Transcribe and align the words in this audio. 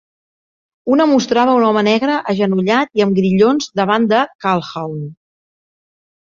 Una 0.93 1.05
mostrava 1.09 1.53
un 1.57 1.65
home 1.67 1.83
negre 1.87 2.15
agenollat 2.33 3.01
i 3.01 3.05
amb 3.07 3.19
grillons 3.19 3.69
davant 3.81 4.09
de 4.15 4.23
Calhoun. 4.47 5.05